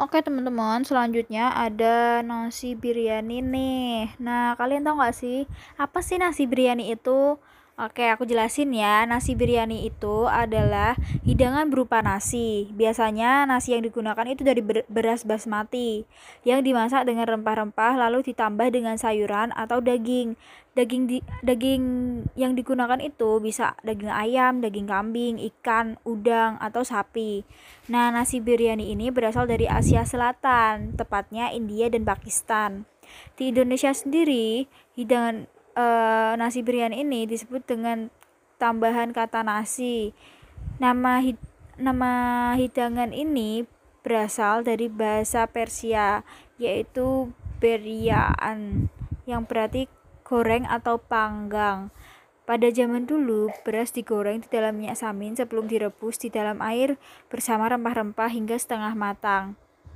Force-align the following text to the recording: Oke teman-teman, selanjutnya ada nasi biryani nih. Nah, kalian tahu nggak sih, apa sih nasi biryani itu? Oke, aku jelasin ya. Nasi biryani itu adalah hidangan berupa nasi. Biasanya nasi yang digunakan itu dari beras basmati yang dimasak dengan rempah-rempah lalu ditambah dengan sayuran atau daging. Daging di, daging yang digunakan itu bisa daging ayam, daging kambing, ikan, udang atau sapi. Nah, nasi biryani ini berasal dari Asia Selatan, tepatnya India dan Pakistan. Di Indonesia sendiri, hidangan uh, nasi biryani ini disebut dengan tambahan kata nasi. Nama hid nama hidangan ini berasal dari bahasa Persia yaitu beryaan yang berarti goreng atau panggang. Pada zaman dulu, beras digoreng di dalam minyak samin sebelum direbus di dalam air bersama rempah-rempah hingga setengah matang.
Oke 0.00 0.24
teman-teman, 0.24 0.88
selanjutnya 0.88 1.52
ada 1.52 2.24
nasi 2.24 2.72
biryani 2.72 3.44
nih. 3.44 4.16
Nah, 4.24 4.56
kalian 4.56 4.88
tahu 4.88 4.96
nggak 4.96 5.12
sih, 5.12 5.44
apa 5.76 6.00
sih 6.00 6.16
nasi 6.16 6.48
biryani 6.48 6.96
itu? 6.96 7.36
Oke, 7.80 8.04
aku 8.04 8.28
jelasin 8.28 8.68
ya. 8.76 9.08
Nasi 9.08 9.32
biryani 9.32 9.88
itu 9.88 10.28
adalah 10.28 10.92
hidangan 11.24 11.72
berupa 11.72 12.04
nasi. 12.04 12.68
Biasanya 12.76 13.48
nasi 13.48 13.72
yang 13.72 13.80
digunakan 13.80 14.28
itu 14.28 14.44
dari 14.44 14.60
beras 14.92 15.24
basmati 15.24 16.04
yang 16.44 16.60
dimasak 16.60 17.08
dengan 17.08 17.24
rempah-rempah 17.24 17.96
lalu 17.96 18.28
ditambah 18.28 18.68
dengan 18.68 19.00
sayuran 19.00 19.56
atau 19.56 19.80
daging. 19.80 20.36
Daging 20.76 21.02
di, 21.08 21.24
daging 21.40 21.84
yang 22.36 22.52
digunakan 22.52 23.00
itu 23.00 23.40
bisa 23.40 23.72
daging 23.80 24.12
ayam, 24.12 24.60
daging 24.60 24.88
kambing, 24.92 25.40
ikan, 25.40 25.96
udang 26.04 26.60
atau 26.60 26.84
sapi. 26.84 27.40
Nah, 27.88 28.12
nasi 28.12 28.44
biryani 28.44 28.92
ini 28.92 29.08
berasal 29.08 29.48
dari 29.48 29.64
Asia 29.64 30.04
Selatan, 30.04 30.92
tepatnya 31.00 31.48
India 31.48 31.88
dan 31.88 32.04
Pakistan. 32.04 32.84
Di 33.36 33.48
Indonesia 33.48 33.96
sendiri, 33.96 34.68
hidangan 34.92 35.48
uh, 35.76 36.32
nasi 36.36 36.64
biryani 36.64 37.04
ini 37.04 37.24
disebut 37.28 37.64
dengan 37.64 38.08
tambahan 38.56 39.10
kata 39.10 39.44
nasi. 39.44 40.16
Nama 40.78 41.20
hid 41.22 41.38
nama 41.80 42.12
hidangan 42.54 43.10
ini 43.16 43.64
berasal 44.04 44.66
dari 44.66 44.90
bahasa 44.90 45.46
Persia 45.48 46.26
yaitu 46.60 47.32
beryaan 47.62 48.90
yang 49.24 49.46
berarti 49.46 49.86
goreng 50.26 50.66
atau 50.66 50.98
panggang. 50.98 51.94
Pada 52.42 52.66
zaman 52.74 53.06
dulu, 53.06 53.54
beras 53.62 53.94
digoreng 53.94 54.42
di 54.42 54.50
dalam 54.50 54.74
minyak 54.74 54.98
samin 54.98 55.38
sebelum 55.38 55.70
direbus 55.70 56.18
di 56.18 56.26
dalam 56.26 56.58
air 56.58 56.98
bersama 57.30 57.70
rempah-rempah 57.70 58.34
hingga 58.34 58.58
setengah 58.58 58.98
matang. 58.98 59.54